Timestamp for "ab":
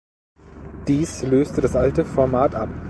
2.55-2.69